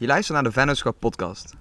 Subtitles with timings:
[0.00, 1.54] Je luistert naar de Vennootschap podcast.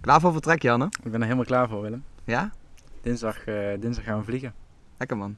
[0.00, 0.84] Klaar voor vertrek, Janne?
[0.84, 2.04] Ik ben er helemaal klaar voor, Willem.
[2.24, 2.52] Ja?
[3.00, 4.54] Dinsdag, eh, dinsdag gaan we vliegen.
[4.96, 5.36] Lekker man.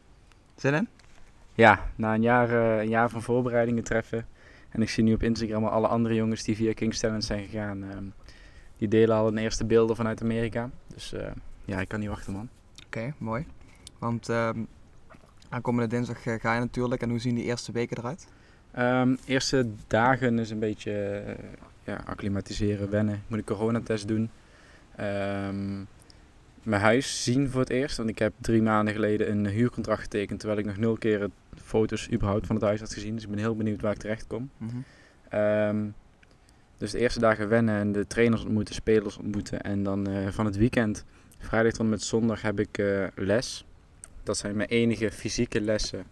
[0.56, 0.88] Zin in?
[1.54, 4.26] Ja, na een jaar, eh, een jaar van voorbereidingen treffen.
[4.68, 7.44] En ik zie nu op Instagram al alle andere jongens die via King's Talent zijn
[7.44, 7.82] gegaan.
[7.90, 8.04] ehm,
[8.78, 10.70] die delen al hun eerste beelden vanuit Amerika.
[10.94, 11.30] Dus eh,
[11.64, 12.48] ja, ik kan niet wachten, man.
[12.86, 13.46] Oké, mooi.
[13.98, 14.60] Want ehm
[15.48, 17.02] aankomende dinsdag ga je natuurlijk.
[17.02, 18.28] En hoe zien die eerste weken eruit?
[18.78, 21.34] Ehm eerste dagen is een beetje eh,
[21.84, 23.22] ja, acclimatiseren, wennen.
[23.26, 24.30] Moet een coronatest doen.
[24.96, 25.76] Ehm,
[26.62, 27.96] mijn huis zien voor het eerst.
[27.96, 30.38] Want ik heb drie maanden geleden een huurcontract getekend.
[30.38, 33.14] Terwijl ik nog nul keer foto's überhaupt van het huis had gezien.
[33.14, 34.50] Dus ik ben heel benieuwd waar ik terecht kom.
[35.28, 35.86] Ehm,
[36.76, 39.60] dus de eerste dagen wennen en de trainers ontmoeten, spelers ontmoeten.
[39.60, 41.04] En dan eh, van het weekend,
[41.38, 43.64] vrijdag tot en met zondag, heb ik eh, les.
[44.22, 46.04] Dat zijn mijn enige fysieke lessen.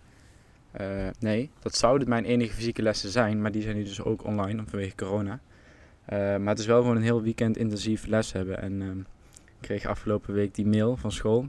[0.77, 4.25] Eh, nee, dat zouden mijn enige fysieke lessen zijn, maar die zijn nu dus ook
[4.25, 5.41] online vanwege corona.
[6.05, 8.63] Eh, maar het is wel gewoon een heel weekend intensief les hebben.
[8.63, 9.07] En ehm, ik
[9.61, 11.49] kreeg afgelopen week die mail van school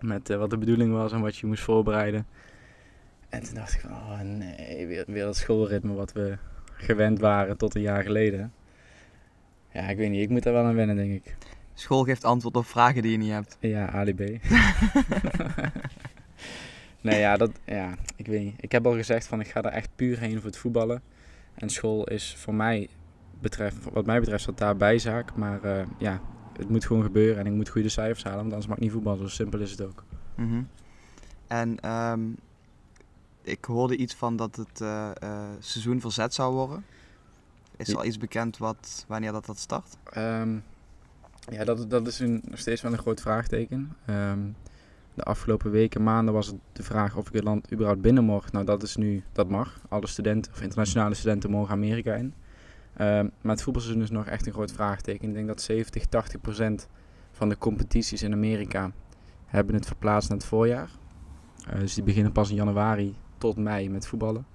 [0.00, 2.26] met eh, wat de bedoeling was en wat je moest voorbereiden.
[3.28, 6.36] En toen dacht ik van, oh nee, weer, weer dat schoolritme wat we
[6.72, 8.52] gewend waren tot een jaar geleden.
[9.72, 11.36] Ja, ik weet niet, ik moet daar wel aan wennen, denk ik.
[11.74, 13.56] School geeft antwoord op vragen die je niet hebt.
[13.60, 14.20] Ja, ADB.
[17.06, 18.54] nee, ja, dat, ja, ik weet niet.
[18.60, 21.02] Ik heb al gezegd van ik ga er echt puur heen voor het voetballen.
[21.54, 22.88] En school is voor mij,
[23.40, 25.34] betreft, wat mij betreft, dat daar bijzaak.
[25.34, 26.20] Maar eh, ja,
[26.56, 28.92] het moet gewoon gebeuren en ik moet goede cijfers halen, want anders mag ik niet
[28.92, 29.18] voetballen.
[29.18, 30.04] Zo simpel is het ook.
[30.34, 30.62] Mhm.
[31.46, 32.20] En ehm,
[33.42, 36.84] ik hoorde iets van dat het eh, eh, seizoen verzet zou worden.
[37.76, 39.96] Is er al iets bekend wat, wanneer dat, dat start?
[40.04, 40.56] Ehm,
[41.50, 43.96] ja, dat, dat is een, nog steeds wel een groot vraagteken.
[44.06, 44.40] Ehm,
[45.16, 48.52] de afgelopen weken, maanden was het de vraag of ik het land überhaupt binnen mocht.
[48.52, 49.80] Nou, dat is nu, dat mag.
[49.88, 52.34] Alle studenten of internationale studenten mogen Amerika in.
[52.96, 55.28] Ehm, maar het voetbalseizoen is nog echt een groot vraagteken.
[55.28, 56.88] Ik denk dat 70, 80 procent
[57.32, 58.92] van de competities in Amerika
[59.46, 60.90] hebben het verplaatst naar het voorjaar.
[61.68, 64.46] Eh, dus die beginnen pas in januari tot mei met voetballen.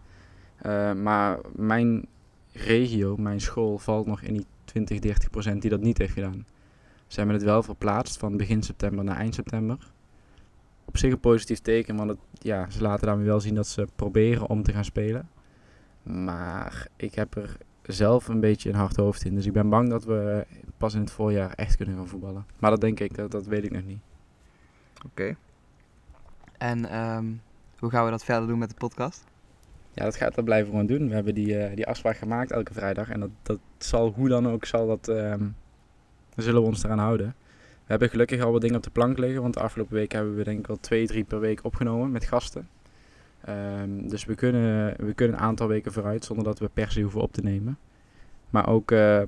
[0.57, 2.05] Eh, maar mijn
[2.51, 6.45] regio, mijn school, valt nog in die 20, 30 procent die dat niet heeft gedaan.
[7.07, 9.91] Ze hebben het wel verplaatst van begin september naar eind september.
[10.91, 13.87] Op zich een positief teken, want het, ja, ze laten daarmee wel zien dat ze
[13.95, 15.29] proberen om te gaan spelen.
[16.03, 19.35] Maar ik heb er zelf een beetje een hard hoofd in.
[19.35, 20.45] Dus ik ben bang dat we
[20.77, 22.45] pas in het voorjaar echt kunnen gaan voetballen.
[22.59, 24.01] Maar dat denk ik, dat, dat weet ik nog niet.
[25.05, 25.35] Oké.
[26.57, 27.25] En ehm,
[27.77, 29.23] hoe gaan we dat verder doen met de podcast?
[29.93, 31.07] Ja, dat gaat dat blijven we gewoon doen.
[31.07, 33.09] We hebben die, eh, die afspraak gemaakt elke vrijdag.
[33.09, 35.47] En dat, dat zal hoe dan ook, zal dat, ehm,
[36.35, 37.35] zullen we ons eraan houden.
[37.91, 39.41] Hebben gelukkig al wat dingen op de plank liggen.
[39.41, 42.25] Want de afgelopen week hebben we denk ik wel twee, drie per week opgenomen met
[42.25, 42.69] gasten.
[43.41, 47.01] Ehm, dus we kunnen, we kunnen een aantal weken vooruit zonder dat we per se
[47.01, 47.77] hoeven op te nemen.
[48.49, 49.21] Maar ook eh,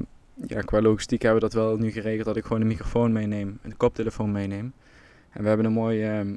[0.47, 3.59] ja, qua logistiek hebben we dat wel nu geregeld dat ik gewoon een microfoon meeneem,
[3.62, 4.74] een koptelefoon meeneem.
[5.30, 6.35] En we hebben een mooi, ehm,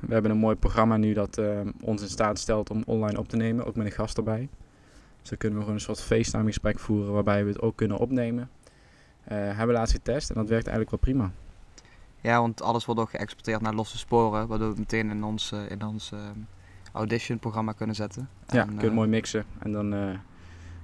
[0.00, 3.28] we hebben een mooi programma nu dat ehm, ons in staat stelt om online op
[3.28, 4.48] te nemen, ook met een gast erbij.
[5.20, 7.98] Dus dan kunnen we gewoon een soort FaceTime gesprek voeren waarbij we het ook kunnen
[7.98, 8.50] opnemen.
[9.28, 11.30] Eh hebben we laatst getest en dat werkt eigenlijk wel prima.
[12.20, 15.52] Ja, want alles wordt ook geëxporteerd naar losse sporen, waardoor we het meteen in ons,
[15.52, 16.38] eh, in ons ehm,
[16.92, 18.28] audition-programma kunnen zetten.
[18.46, 19.44] Ja, En, kunnen we eh, mooi mixen.
[19.58, 20.18] En dan eh,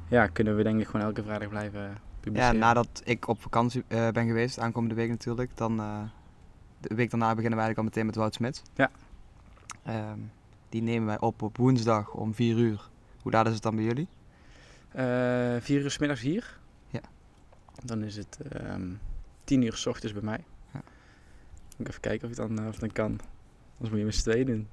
[0.08, 2.58] ja, kunnen we denk ik gewoon elke vrijdag blijven Ja, publiceren.
[2.58, 5.98] nadat ik op vakantie eh, ben geweest, aankomende week natuurlijk, dan eh,
[6.80, 8.62] de week daarna beginnen wij eigenlijk al meteen met Wout Smits.
[8.74, 8.90] Ja.
[9.82, 10.18] Ehm,
[10.68, 12.88] die nemen wij op op woensdag om 4 uur.
[13.22, 14.08] Hoe laat is het dan bij jullie?
[14.92, 15.04] Eh,
[15.60, 16.58] vier uur 's middags hier.
[17.84, 18.90] Dan is het ehm
[19.44, 20.44] tien uur 's ochtends bij mij.
[20.72, 20.80] Ja.
[21.76, 23.20] Moet ik even kijken of ik dan, eh, of dan kan.
[23.72, 24.68] Anders moet je met z'n tweeën doen.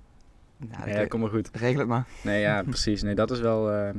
[0.71, 1.49] Ja, Ja, kom maar goed.
[1.53, 2.07] Regel het maar.
[2.23, 3.01] Nee, ja, precies.
[3.01, 3.71] Nee, dat is wel...
[3.71, 3.97] ehm,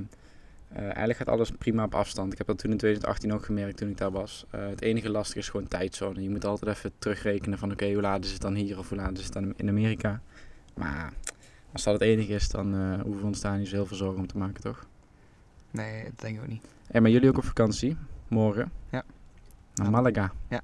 [0.69, 2.33] eh, eigenlijk gaat alles prima op afstand.
[2.33, 4.47] Ik heb dat toen in 2018 ook gemerkt toen ik daar was.
[4.51, 6.23] Eh, het enige lastige is gewoon tijdzone.
[6.23, 8.99] Je moet altijd even terugrekenen van oké, hoe laat is het dan hier of hoe
[8.99, 10.21] laat is het dan in Amerika.
[10.75, 11.13] Maar
[11.73, 14.21] als dat het enige is, dan hoeven we ons daar niet zo heel veel zorgen
[14.21, 14.87] om te maken, toch?
[15.71, 16.65] Nee, dat denk ik ook niet.
[16.87, 17.97] En maar jullie ook op vakantie,
[18.33, 18.73] morgen.
[18.91, 19.03] Ja.
[19.75, 19.91] Naar.
[19.91, 20.33] Malaga.
[20.49, 20.61] Ja.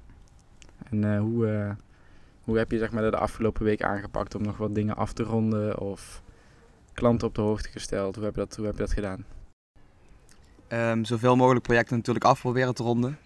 [0.89, 1.71] En eh, hoe, eh,
[2.43, 5.23] hoe heb je zeg maar, de afgelopen week aangepakt om nog wat dingen af te
[5.23, 5.79] ronden?
[5.79, 6.21] Of
[6.93, 8.15] klanten op de hoogte gesteld?
[8.15, 9.25] Hoe heb je dat, hoe heb je dat gedaan?
[10.67, 13.17] Ehm, zoveel mogelijk projecten natuurlijk af proberen te ronden.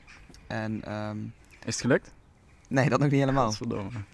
[0.47, 1.17] En ehm,
[1.59, 2.13] Is het gelukt?
[2.67, 3.53] nee, dat nog niet helemaal.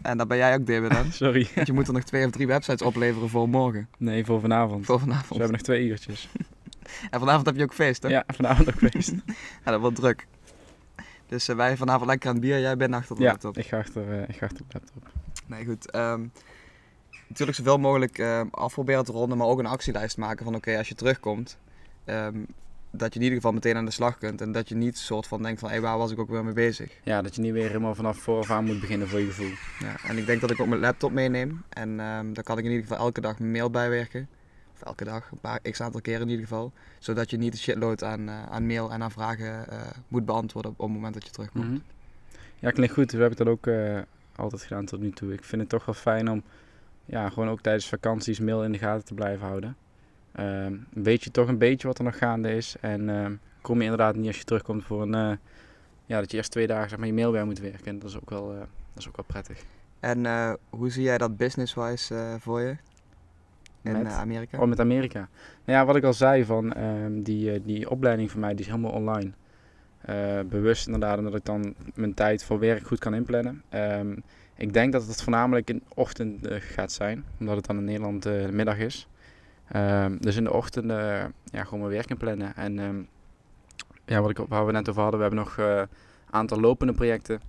[0.02, 1.12] En daar ben jij ook David aan.
[1.24, 1.48] Sorry.
[1.56, 3.90] Want je moet er nog twee of drie websites opleveren voor morgen.
[3.98, 4.86] Nee, voor vanavond.
[4.86, 5.40] Voor Dus we vanavond.
[5.40, 6.30] hebben nog twee uurtjes.
[7.10, 8.10] En vanavond heb je ook feest, hè?
[8.10, 9.12] Ja, vanavond ook feest.
[9.66, 10.28] Ja, dat wordt druk.
[11.28, 13.58] Dus eh, wij vanavond lekker aan het bier, jij bent achter de ja, laptop.
[13.58, 15.12] ik ga achter, eh, ik ga achter de laptop.
[15.46, 15.92] Nee, goed.
[15.92, 16.26] ehm,
[17.28, 20.78] natuurlijk zoveel mogelijk ehm af proberen te ronden, maar ook een actielijst maken van oké,
[20.78, 21.58] als je terugkomt,
[22.06, 22.38] ehm,
[22.92, 24.42] dat je in ieder geval meteen aan de slag kunt.
[24.42, 26.54] En dat je niet soort van denkt van, hé, waar was ik ook weer mee
[26.54, 26.92] bezig?
[27.04, 29.52] Ja, dat je niet weer helemaal vanaf vooraf aan moet beginnen voor je gevoel.
[29.80, 31.64] Ja, en ik denk dat ik ook mijn laptop meeneem.
[31.70, 34.30] En ehm dan kan ik in ieder geval elke dag mail bijwerken.
[34.80, 36.72] Of elke dag, een paar x aantal keer in ieder geval.
[37.00, 40.72] Zodat je niet een shitload aan, eh, aan mail en aan vragen eh, moet beantwoorden
[40.72, 41.66] op, op het moment dat je terugkomt.
[41.66, 41.80] Mhm.
[42.60, 43.12] Ja, klinkt goed.
[43.12, 44.00] Zo heb ik dat ook eh,
[44.36, 45.34] altijd gedaan tot nu toe.
[45.34, 46.44] Ik vind het toch wel fijn om
[47.06, 49.76] ja, gewoon ook tijdens vakanties mail in de gaten te blijven houden.
[50.32, 52.76] Ehm, weet je toch een beetje wat er nog gaande is.
[52.82, 55.40] En ehm, kom je inderdaad niet als je terugkomt voor een...
[56.06, 57.86] ja, dat je eerst twee dagen zeg maar, je mail bij moet werken.
[57.86, 58.68] En dat is ook wel, dat
[58.98, 59.64] is ook wel prettig.
[60.00, 60.26] En
[60.70, 62.76] hoe zie jij dat business-wise voor je
[63.98, 64.06] Met?
[64.06, 64.60] eh, Amerika?
[64.60, 65.30] Oh, met Amerika.
[65.66, 68.60] Nou ja, wat ik al zei, van, ehm, die, eh, die opleiding van mij die
[68.60, 69.32] is helemaal online.
[70.02, 73.64] Eh, bewust inderdaad, omdat ik dan mijn tijd voor werk goed kan inplannen.
[73.70, 74.16] Ehm,
[74.56, 78.24] ik denk dat het voornamelijk in de ochtend gaat zijn, omdat het dan in Nederland
[78.24, 79.08] de middag is.
[79.68, 80.86] Ehm, dus in de ochtend
[81.44, 82.56] ja, gewoon mijn werk inplannen.
[82.56, 83.08] En
[84.06, 85.88] ja, wat ik, waar we net over hadden, we hebben nog een
[86.30, 87.42] aantal lopende projecten.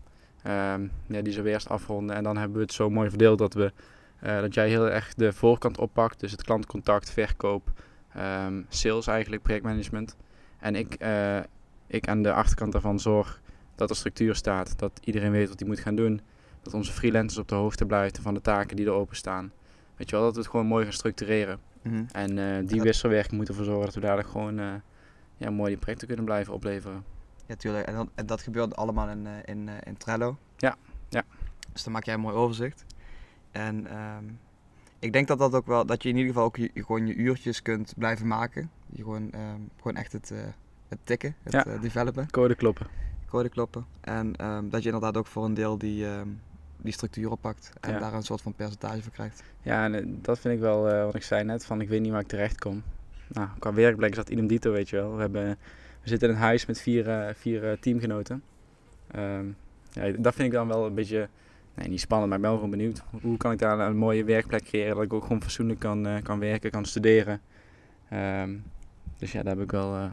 [0.44, 2.16] Ja, die zullen we eerst afronden.
[2.16, 3.72] En dan hebben we het zo mooi verdeeld dat, we,
[4.20, 6.20] eh, dat jij heel erg de voorkant oppakt.
[6.20, 7.72] Dus het klantcontact, verkoop,
[8.14, 10.16] ehm, sales eigenlijk, projectmanagement.
[10.58, 11.38] En ik, eh,
[11.86, 13.40] ik aan de achterkant daarvan zorg
[13.74, 14.78] dat er structuur staat.
[14.78, 16.20] Dat iedereen weet wat hij moet gaan doen.
[16.62, 19.52] Dat onze freelancers op de hoogte blijven van de taken die er openstaan.
[19.96, 21.58] Weet je wel, dat we het gewoon mooi gaan structureren.
[21.82, 22.04] Mhm.
[22.12, 24.82] En eh, die wisselwerking moeten ervoor zorgen dat we dadelijk gewoon
[25.36, 27.04] ja, mooi die projecten kunnen blijven opleveren.
[27.46, 27.86] Ja, tuurlijk.
[27.86, 30.38] En, dat- en dat gebeurt allemaal in, in, in Trello.
[30.56, 30.76] Ja,
[31.08, 31.22] ja.
[31.72, 32.84] Dus dan maak jij een mooi overzicht.
[33.50, 34.24] En ehm,
[34.98, 37.14] ik denk dat dat ook wel, dat je in ieder geval ook je, gewoon je
[37.14, 38.70] uurtjes kunt blijven maken.
[38.90, 40.38] Je gewoon, ehm, gewoon echt het, eh,
[40.88, 41.66] het tikken, het Ja.
[41.66, 42.86] eh, developen, Code kloppen.
[43.26, 43.86] code kloppen.
[44.00, 46.06] En ehm, dat je inderdaad ook voor een deel die,
[46.76, 47.72] die structuur oppakt.
[47.80, 47.98] En Ja.
[47.98, 49.42] daar een soort van percentage voor krijgt.
[49.62, 52.10] Ja, en eh, dat vind ik wel wat ik zei net, van ik weet niet
[52.12, 52.82] waar ik terecht kom.
[53.28, 55.14] Nou, qua werkplek is dat idem dito, weet je wel.
[55.14, 55.48] We, hebben,
[56.02, 58.42] we zitten in een huis met vier, vier teamgenoten.
[59.92, 61.28] Ja, dat vind ik dan wel een beetje,
[61.80, 63.02] nee niet spannend, maar ik ben wel gewoon benieuwd.
[63.22, 66.22] Hoe kan ik daar een mooie werkplek creëren, dat ik ook gewoon fatsoenlijk kan, eh,
[66.22, 67.40] kan werken, kan studeren.
[68.08, 68.56] Ehm,
[69.18, 70.04] dus ja, daar heb ik wel eh,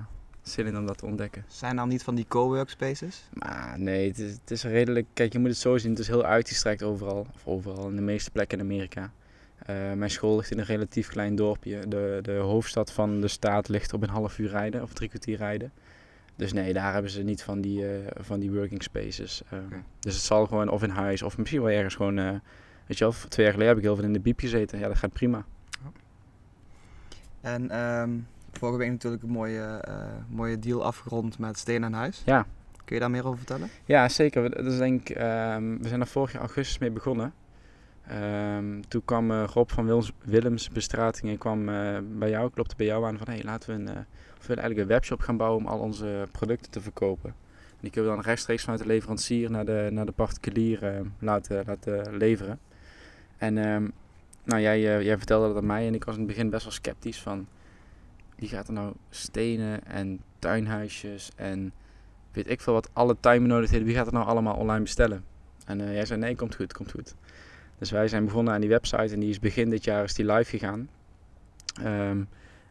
[0.42, 1.46] zin in om dat te ontdekken.
[1.48, 3.30] Zijn er niet van die co-workspaces?
[3.34, 5.06] Maar nee, het is, het is redelijk.
[5.14, 5.90] Kijk, je moet het zo zien.
[5.90, 7.28] Het is heel uitgestrekt overal.
[7.34, 9.12] Of overal, in de meeste plekken in Amerika.
[9.58, 11.88] Eh, mijn school ligt in een relatief klein dorpje.
[11.88, 15.38] De, de hoofdstad van de staat ligt op een half uur rijden of drie kwartier
[15.38, 15.72] rijden.
[16.38, 19.42] Dus nee, daar hebben ze niet van die, eh, van die working spaces.
[19.50, 19.84] Eh, Oké.
[20.00, 22.18] Dus het zal gewoon of in huis of misschien wel ergens gewoon.
[22.18, 22.32] eh,
[22.88, 24.80] weet je wel, twee jaar geleden heb ik heel veel in de biep gezeten.
[24.80, 25.46] Ja, dat gaat prima.
[27.42, 28.10] En ehm,
[28.52, 29.96] vorige week natuurlijk een mooie, eh,
[30.30, 32.22] mooie deal afgerond met Steen aan Huis.
[32.26, 32.46] Ja.
[32.86, 33.70] Kun je daar meer over vertellen?
[33.86, 34.50] Ja, zeker.
[34.64, 37.34] Dat is denk ik, ehm, we zijn er vorig jaar augustus mee begonnen.
[38.08, 42.86] Ehm, toen kwam eh, Rob van Wils, Willems Bestratingen kwam eh, bij jou, klopte bij
[42.86, 45.80] jou aan van hey, laten we een, willen eigenlijk een webshop gaan bouwen om al
[45.80, 47.30] onze producten te verkopen.
[47.70, 51.64] En die kunnen we dan rechtstreeks vanuit de leverancier naar de, naar de particulier laten,
[51.66, 52.60] laten leveren.
[53.38, 53.88] En ehm,
[54.44, 56.74] nou, jij, jij vertelde dat aan mij en ik was in het begin best wel
[56.74, 57.48] sceptisch van
[58.36, 61.74] wie gaat er nou stenen en tuinhuisjes en
[62.32, 65.24] weet ik veel wat, alle tuinbenodigdheden, wie gaat het nou allemaal online bestellen?
[65.66, 67.16] En jij zei nee, komt goed, komt goed.
[67.78, 70.26] Dus wij zijn begonnen aan die website en die is begin dit jaar is die
[70.26, 70.90] live gegaan.
[71.84, 72.24] Ehm,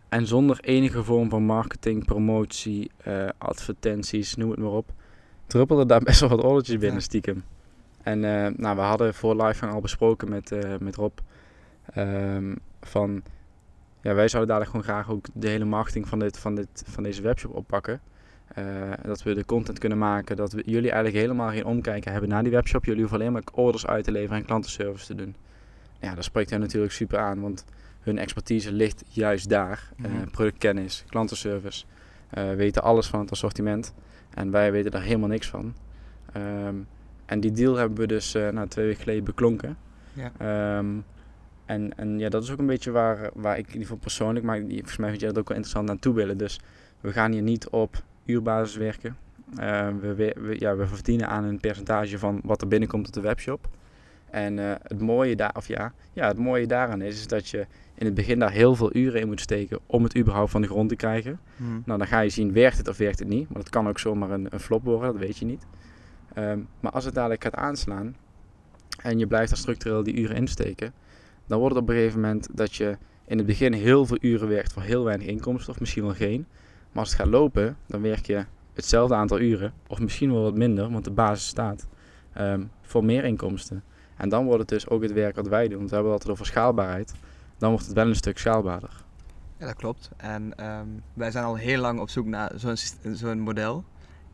[0.08, 4.92] en zonder enige vorm van marketing, promotie, eh, advertenties, noem het maar op,
[5.46, 7.04] druppelde daar best wel wat ordertjes binnen Ja.
[7.04, 7.42] stiekem.
[8.02, 11.18] En eh, nou, we hadden voor live al besproken met, eh, met Rob
[11.92, 13.22] ehm, van
[14.00, 17.02] ja, wij zouden dadelijk gewoon graag ook de hele marketing van, dit, van, dit, van
[17.02, 18.00] deze webshop oppakken.
[18.56, 18.64] Eh,
[19.02, 22.42] dat we de content kunnen maken, dat we jullie eigenlijk helemaal geen omkijken hebben naar
[22.42, 22.84] die webshop.
[22.84, 25.34] Jullie hoeven alleen maar orders uit te leveren en klantenservice te doen.
[26.00, 27.64] Ja, dat spreekt hen natuurlijk super aan, want
[28.00, 29.90] hun expertise ligt juist daar.
[30.02, 30.30] Eh, Mhm.
[30.30, 31.84] productkennis, klantenservice,
[32.30, 33.94] eh, weten alles van het assortiment.
[34.34, 35.74] En wij weten daar helemaal niks van.
[36.32, 36.74] Ehm,
[37.26, 39.76] en die deal hebben we dus nou, twee weken geleden beklonken.
[40.12, 40.32] Ja.
[40.38, 40.86] Ehm,
[41.64, 44.44] en, en ja, dat is ook een beetje waar, waar ik in ieder geval persoonlijk,
[44.44, 46.38] maar volgens mij vind jij dat ook wel interessant naartoe willen.
[46.38, 46.60] Dus
[47.00, 49.16] we gaan hier niet op uurbasis werken.
[49.56, 53.20] Eh, we, we, ja, we verdienen aan een percentage van wat er binnenkomt op de
[53.20, 53.68] webshop.
[54.30, 57.66] En eh, het, mooie daar, of ja, ja, het mooie daaraan is, is dat je
[57.94, 60.68] in het begin daar heel veel uren in moet steken om het überhaupt van de
[60.68, 61.40] grond te krijgen.
[61.56, 61.70] Mhm.
[61.84, 63.46] Nou, dan ga je zien, werkt het of werkt het niet.
[63.48, 65.66] Want het kan ook zomaar een, een flop worden, dat weet je niet.
[66.34, 68.16] Ehm, maar als het dadelijk gaat aanslaan
[69.02, 70.92] en je blijft daar structureel die uren insteken,
[71.46, 74.48] dan wordt het op een gegeven moment dat je in het begin heel veel uren
[74.48, 76.46] werkt voor heel weinig inkomsten, of misschien wel geen.
[76.96, 80.54] Maar als het gaat lopen, dan werk je hetzelfde aantal uren, of misschien wel wat
[80.54, 81.86] minder, want de basis staat,
[82.32, 83.82] ehm, voor meer inkomsten.
[84.16, 86.22] En dan wordt het dus ook het werk wat wij doen, want we hebben het
[86.22, 87.14] altijd over schaalbaarheid.
[87.58, 88.90] Dan wordt het wel een stuk schaalbaarder.
[89.58, 90.10] Ja, dat klopt.
[90.16, 92.52] En ehm, wij zijn al heel lang op zoek naar
[93.12, 93.84] zo'n model.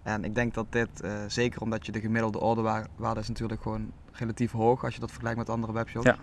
[0.02, 3.92] En ik denk dat dit, eh, zeker omdat je de gemiddelde orderwaarde is natuurlijk gewoon
[4.12, 6.06] relatief hoog als je dat vergelijkt met andere webshops.
[6.06, 6.16] Ja.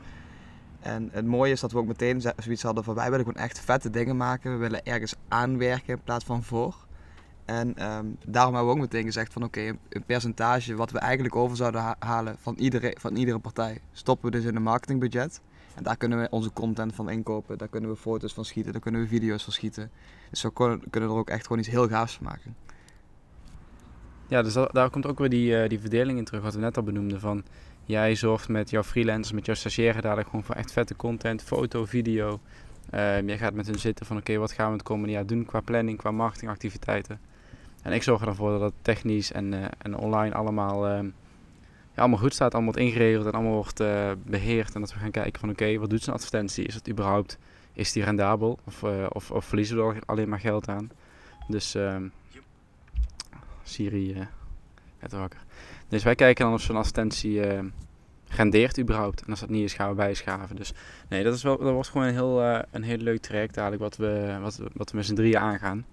[0.80, 3.60] En het mooie is dat we ook meteen zoiets hadden van wij willen gewoon echt
[3.60, 4.52] vette dingen maken.
[4.52, 6.76] We willen ergens aanwerken in plaats van voor.
[7.46, 11.36] En ehm, daarom hebben we ook meteen gezegd van oké, een, percentage wat we eigenlijk
[11.36, 15.42] over zouden ha- halen van iedere, van iedere partij, stoppen we dus in een marketingbudget.
[15.76, 18.82] En daar kunnen we onze content van inkopen, daar kunnen we foto's van schieten, daar
[18.82, 19.92] kunnen we video's van schieten.
[20.30, 22.56] Dus kon- kunnen we er ook echt gewoon iets heel gaafs van maken.
[24.28, 26.60] Ja, dus da- daar komt ook weer die, eh, die verdeling in terug, wat we
[26.60, 27.20] net al benoemden.
[27.20, 27.44] Van
[27.90, 31.86] jij zorgt met jouw freelancers, met jouw stagiaires dadelijk gewoon voor echt vette content, foto,
[31.86, 32.40] video.
[32.90, 35.46] Ehm, jij gaat met hun zitten van oké, wat gaan we het komende jaar doen
[35.46, 37.20] qua planning, qua marketingactiviteiten.
[37.82, 41.06] En ik zorg er dan voor dat het technisch en, eh, en online allemaal, ehm,
[41.94, 44.76] ja, allemaal goed staat, allemaal wordt ingeregeld en allemaal wordt eh, beheerd.
[44.76, 46.66] En dat we gaan kijken van oké, wat doet zo'n advertentie?
[46.66, 47.38] Is het überhaupt,
[47.74, 48.60] is die rendabel?
[48.66, 50.92] Of, eh, of, of verliezen we er alleen maar geld aan?
[51.48, 52.08] Dus ehm,
[53.64, 54.28] Siri,
[55.00, 55.40] net wakker.
[55.90, 57.64] Dus wij kijken dan of zo'n advertentie eh,
[58.28, 59.22] rendeert überhaupt.
[59.22, 60.56] En als dat niet is, gaan we bijschaven.
[60.56, 60.74] Dus
[61.10, 63.90] nee, dat, is wel, dat wordt gewoon een heel, eh, een heel leuk traject eigenlijk
[63.90, 65.86] wat we, wat, we- wat we met z'n drieën aangaan.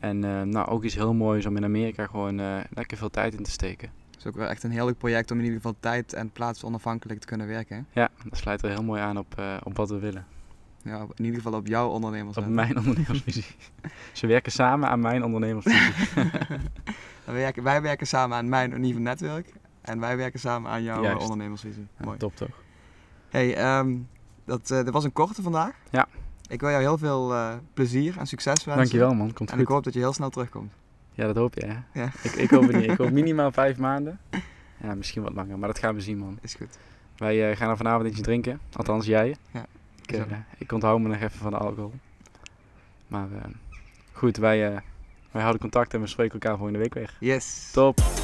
[0.00, 2.36] En eh, nou, ook iets heel moois om in Amerika gewoon
[2.74, 3.88] lekker veel tijd in te steken.
[4.10, 6.30] Het is ook wel echt een heel leuk project om in ieder geval tijd en
[6.30, 7.76] plaats onafhankelijk te kunnen werken.
[7.92, 8.00] hè.
[8.00, 10.26] Ja, dat sluit er heel mooi aan op, op wat we willen.
[10.82, 12.36] Ja, in ieder geval op jouw ondernemers.
[12.36, 13.44] Op mijn ondernemersvisie.
[14.12, 15.92] Ze werken samen aan mijn ondernemersvisie.
[17.24, 21.02] wij, werken, wij werken samen aan mijn Unive netwerk en wij werken samen aan jouw
[21.02, 21.16] Juist.
[21.16, 21.86] eh, ondernemersvisie.
[21.98, 22.18] Ja, Mooi.
[22.18, 22.62] top toch?
[23.30, 23.96] Hey, ehm,
[24.44, 25.74] dat, dit was een korte vandaag.
[25.90, 26.06] Ja.
[26.48, 28.76] Ik wil jou heel veel eh, plezier en succes wensen.
[28.82, 29.74] Dankjewel man, komt En ik goed.
[29.74, 30.72] hoop dat je heel snel terugkomt.
[31.12, 32.00] Ja, dat hoop je hè.
[32.02, 32.10] Ja.
[32.22, 32.90] Ik, ik hoop het niet.
[32.90, 34.18] Ik hoop minimaal vijf maanden.
[34.82, 36.38] Ja, misschien wat langer, maar dat gaan we zien man.
[36.40, 36.78] Is goed.
[37.16, 38.60] Wij gaan er vanavond iets drinken.
[38.72, 39.36] Althans, jij.
[39.50, 39.66] Ja,
[40.06, 40.26] Ik,
[40.58, 41.92] ik onthoud me nog even van de alcohol.
[43.06, 43.26] Maar
[44.12, 44.82] goed, wij,
[45.34, 47.16] wij houden contact en we spreken elkaar volgende week weer.
[47.18, 47.70] Yes.
[47.72, 48.23] Top.